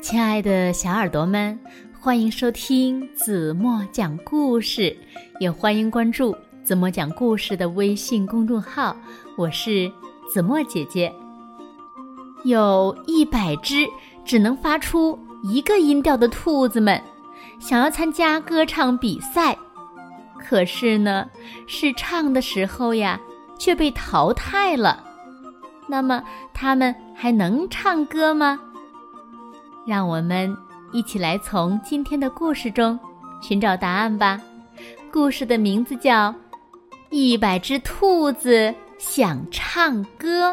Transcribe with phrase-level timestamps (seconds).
[0.00, 1.58] 亲爱的小耳朵们，
[2.00, 4.96] 欢迎收听子墨讲故事，
[5.40, 8.96] 也欢迎关注子墨讲故事的微信公众号。
[9.36, 9.90] 我是
[10.32, 11.12] 子墨姐姐。
[12.44, 13.86] 有一百只
[14.24, 17.02] 只能发出一个音调的兔子们，
[17.58, 19.58] 想要参加歌唱比赛，
[20.38, 21.28] 可是呢，
[21.66, 23.20] 试唱的时候呀，
[23.58, 25.04] 却被淘汰了。
[25.88, 26.22] 那么，
[26.54, 28.60] 他们还能唱歌吗？
[29.86, 30.54] 让我们
[30.92, 32.98] 一起来从今天的故事中
[33.42, 34.40] 寻找答案吧。
[35.12, 36.30] 故事的名字叫
[37.10, 40.52] 《一百只兔子想唱歌》。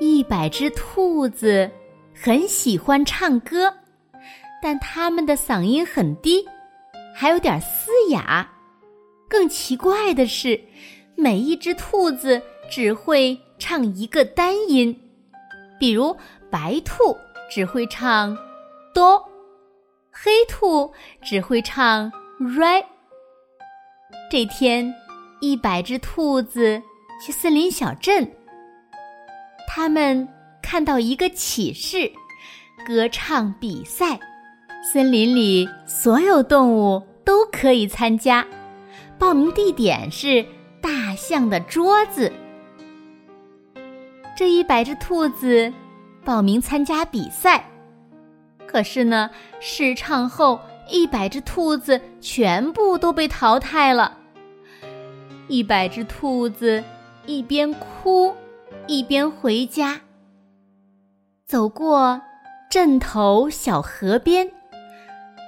[0.00, 1.70] 一百只兔子
[2.14, 3.72] 很喜欢唱歌，
[4.62, 6.44] 但它们的嗓音很低。
[7.14, 7.81] 还有点嘶
[8.12, 8.50] 雅，
[9.28, 10.58] 更奇怪的是，
[11.16, 14.98] 每一只兔子只会唱一个单音，
[15.78, 16.16] 比如
[16.50, 17.16] 白兔
[17.50, 18.38] 只会唱
[18.94, 19.22] 哆，
[20.10, 22.84] 黑兔只会唱 re。
[24.30, 24.94] 这天，
[25.40, 26.80] 一百只兔子
[27.22, 28.30] 去森林小镇，
[29.68, 30.26] 他们
[30.62, 32.10] 看到一个启示：
[32.86, 34.18] 歌唱比赛。
[34.92, 38.46] 森林里所有动物都可以参加，
[39.18, 40.44] 报名地点是
[40.80, 42.32] 大象的桌子。
[44.36, 45.72] 这一百只兔子
[46.24, 47.64] 报名参加比赛，
[48.66, 54.18] 可是呢，试唱后一百只兔子全部都被淘汰了。
[55.48, 56.82] 一百只兔子
[57.26, 58.34] 一边哭
[58.86, 60.00] 一边回家，
[61.44, 62.20] 走过
[62.70, 64.50] 镇头小河边。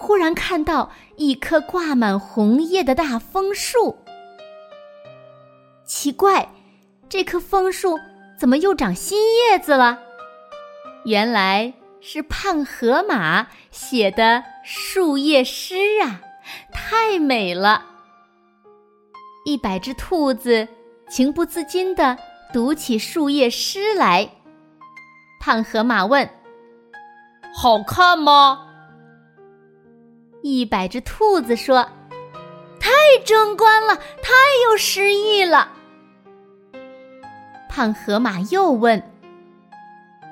[0.00, 3.98] 忽然看到一棵挂满红叶的大枫树，
[5.84, 6.48] 奇怪，
[7.06, 7.98] 这棵枫树
[8.38, 9.98] 怎么又长新叶子了？
[11.04, 16.22] 原来是胖河马写的树叶诗啊，
[16.72, 17.84] 太美了！
[19.44, 20.66] 一百只兔子
[21.10, 22.16] 情不自禁地
[22.54, 24.26] 读起树叶诗来。
[25.38, 26.26] 胖河马问
[27.54, 28.68] ：“好看吗？”
[30.42, 31.86] 一百只兔子说
[32.80, 32.90] ：“太
[33.24, 34.32] 壮观了，太
[34.64, 35.72] 有诗意了。”
[37.68, 39.02] 胖河马又问：“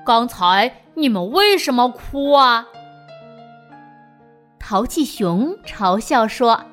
[0.04, 2.66] 刚才你们为什么哭啊？”
[4.58, 6.64] 淘气熊嘲笑说：“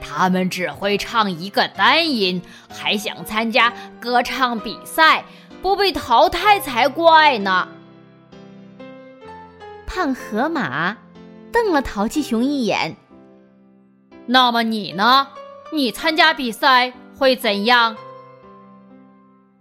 [0.00, 5.24] 他们只会唱一个单音，还想参加歌唱比赛，
[5.62, 7.68] 不被淘汰才怪呢。”
[9.86, 10.96] 胖河马。
[11.52, 12.96] 瞪了淘气熊一眼。
[14.26, 15.28] 那么你呢？
[15.72, 17.96] 你参加比赛会怎样？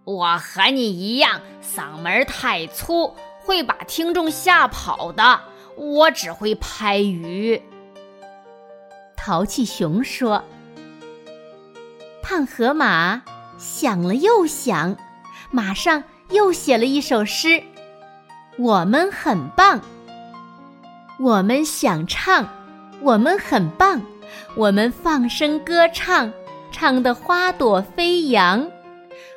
[0.03, 5.41] 我和你一样，嗓门太粗，会把听众吓跑的。
[5.75, 7.61] 我只会拍鱼。
[9.15, 10.43] 淘气熊说。
[12.23, 13.21] 胖河马
[13.57, 14.97] 想了又想，
[15.51, 17.63] 马上又写了一首诗
[18.57, 19.81] ：“我们很棒。”
[21.19, 22.47] 我们想唱，
[23.01, 24.01] 我们很棒，
[24.55, 26.31] 我们放声歌唱，
[26.71, 28.69] 唱得花朵飞扬，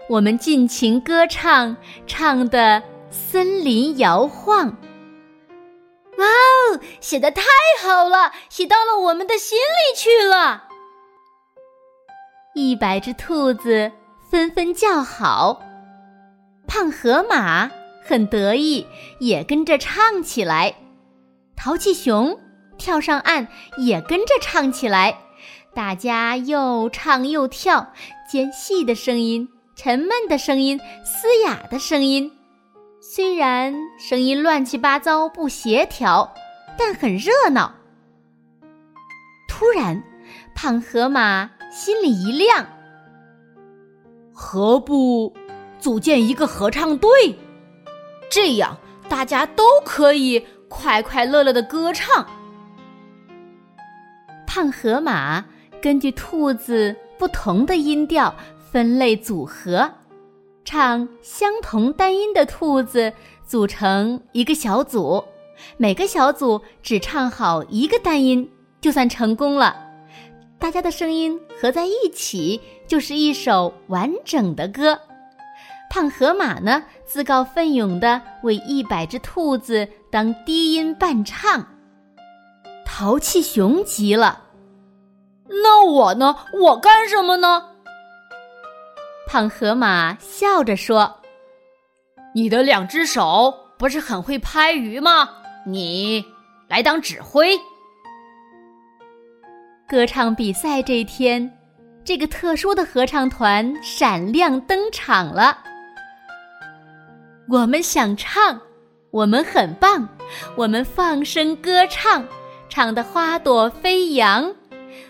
[0.08, 1.74] 我们尽情歌唱，
[2.06, 4.76] 唱得森林摇晃。
[6.18, 7.44] 哇哦，写的太
[7.82, 10.64] 好了，写到了我们的心里去了。
[12.54, 13.90] 一百只兔子
[14.30, 15.62] 纷纷叫好，
[16.66, 17.70] 胖河马
[18.04, 18.86] 很得意，
[19.18, 20.74] 也跟着唱起来。
[21.62, 22.40] 淘气熊
[22.78, 25.14] 跳上岸，也跟着唱起来。
[25.74, 27.92] 大家又唱又跳，
[28.26, 32.32] 尖细的声音、沉闷的声音、嘶哑的声音，
[33.02, 36.32] 虽然声音乱七八糟、不协调，
[36.78, 37.74] 但很热闹。
[39.46, 40.02] 突然，
[40.54, 42.66] 胖河马心里一亮
[44.32, 45.30] ：“何不
[45.78, 47.10] 组建一个合唱队？
[48.30, 48.78] 这样
[49.10, 52.24] 大家都可以。”快快乐乐的歌唱。
[54.46, 55.44] 胖河马
[55.82, 58.34] 根据兔子不同的音调
[58.70, 59.90] 分类组合，
[60.64, 63.12] 唱相同单音的兔子
[63.44, 65.22] 组成一个小组，
[65.76, 68.50] 每个小组只唱好一个单音
[68.80, 69.76] 就算成功了。
[70.58, 74.98] 大家的声音合在一起就是一首完整的歌。
[75.90, 81.66] 胖河马呢，自告奋勇的为一百只兔子当低音伴唱。
[82.86, 84.44] 淘气熊急了
[85.50, 86.36] ：“那我呢？
[86.60, 87.70] 我干什么呢？
[89.26, 91.16] 胖河马笑着说
[92.36, 95.28] ：“你的两只手不是很会拍鱼吗？
[95.66, 96.24] 你
[96.68, 97.58] 来当指挥。”
[99.88, 101.52] 歌唱比赛这天，
[102.04, 105.64] 这个特殊的合唱团闪亮登场了。
[107.50, 108.60] 我们想唱，
[109.10, 110.08] 我们很棒，
[110.54, 112.24] 我们放声歌唱，
[112.68, 114.54] 唱得花朵飞扬，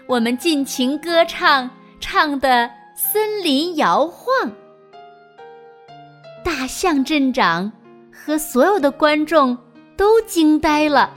[0.07, 1.69] 我们尽情歌唱，
[2.01, 2.71] 唱的。
[3.13, 4.53] 森林摇晃，
[6.45, 7.73] 大象镇长
[8.13, 9.57] 和所有的观众
[9.97, 11.11] 都惊呆了。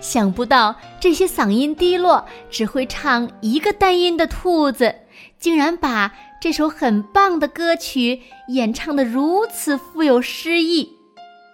[0.00, 4.94] 想不到这些嗓音低落、只会唱一个单音的兔子，
[5.38, 10.96] 竟然把这首很棒的歌曲演唱的如此富有诗意。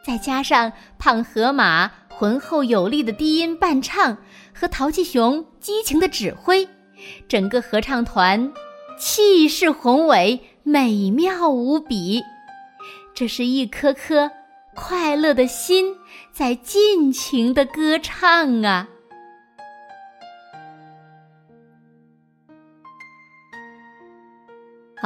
[0.05, 4.19] 再加上胖河马浑厚有力的低音伴唱
[4.55, 6.69] 和淘气熊激情的指挥，
[7.29, 8.53] 整个合唱团。
[8.99, 12.23] 气势宏伟，美妙无比。
[13.15, 14.31] 这是一颗颗
[14.75, 15.97] 快乐的心
[16.33, 18.89] 在尽情的歌唱啊！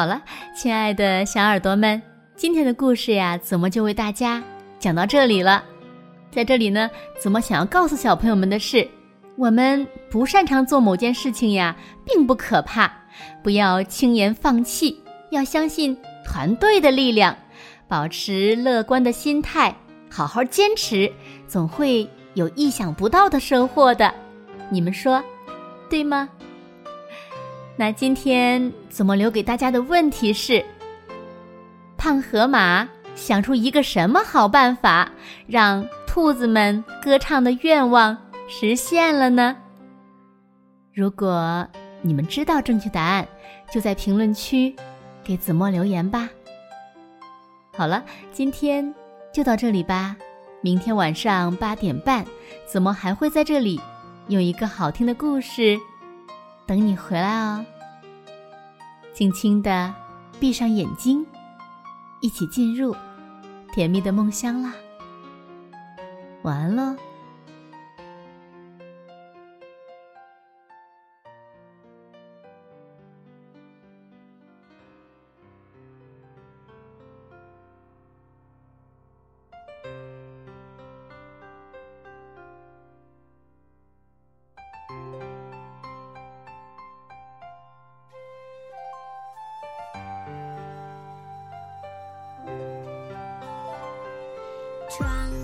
[0.00, 0.22] 好了，
[0.56, 2.00] 亲爱的小耳朵们，
[2.34, 4.42] 今天的故事呀，怎么就为大家
[4.78, 5.62] 讲到这里了？
[6.30, 6.88] 在这里呢，
[7.20, 8.88] 怎么想要告诉小朋友们的是，
[9.36, 12.90] 我们不擅长做某件事情呀，并不可怕。
[13.42, 14.98] 不要轻言放弃，
[15.32, 15.94] 要相信
[16.24, 17.36] 团队的力量，
[17.86, 19.76] 保持乐观的心态，
[20.08, 21.12] 好好坚持，
[21.46, 24.10] 总会有意想不到的收获的。
[24.70, 25.22] 你们说，
[25.90, 26.26] 对吗？
[27.80, 30.62] 那今天怎么留给大家的问题是：
[31.96, 35.10] 胖河马想出一个什么好办法，
[35.46, 38.14] 让兔子们歌唱的愿望
[38.50, 39.56] 实现了呢？
[40.92, 41.66] 如果。
[42.02, 43.28] 你们知道正确答案，
[43.70, 44.74] 就在评论区
[45.22, 46.30] 给子墨留言吧。
[47.76, 48.94] 好了，今天
[49.34, 50.16] 就到这里吧。
[50.62, 52.24] 明天晚上八点半，
[52.66, 53.78] 子墨还会在这里
[54.28, 55.78] 有一个好听的故事
[56.70, 57.66] 等你回来哦。
[59.12, 59.92] 轻轻的
[60.38, 61.26] 闭上眼睛，
[62.20, 62.94] 一起进入
[63.72, 64.72] 甜蜜的梦乡啦。
[66.42, 66.94] 晚安喽。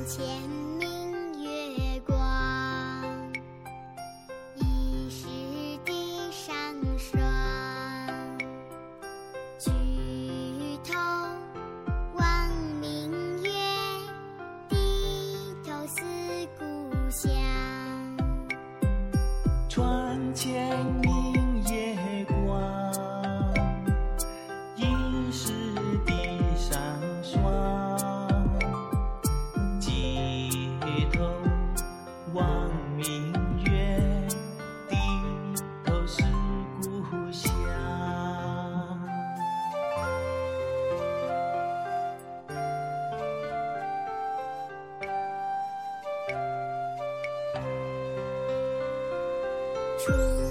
[0.06, 0.55] 前
[50.06, 50.45] true.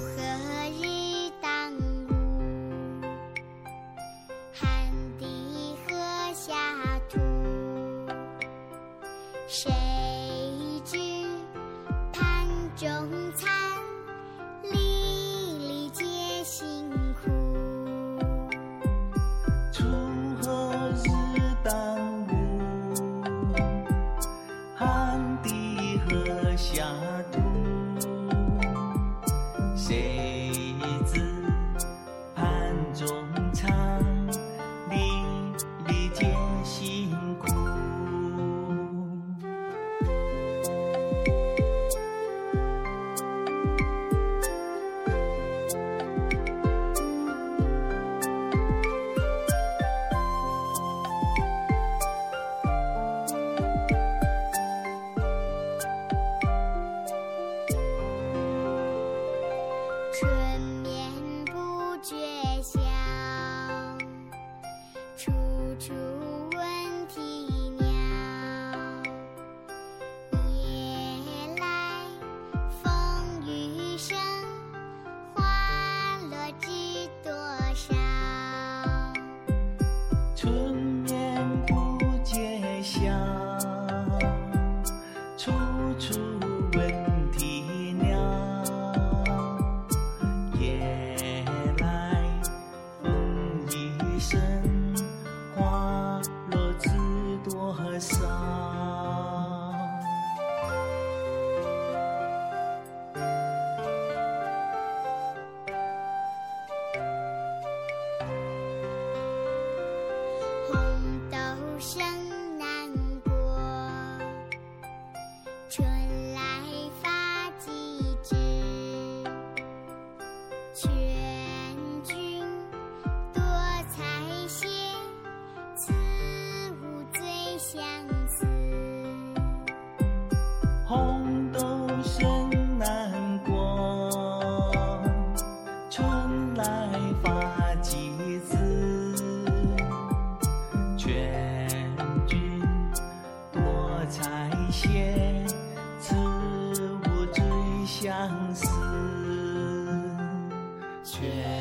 [151.06, 151.55] 全